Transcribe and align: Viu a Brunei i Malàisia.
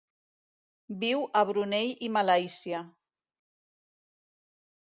Viu 1.03 1.21
a 1.41 1.43
Brunei 1.51 1.93
i 2.09 2.11
Malàisia. 2.15 2.83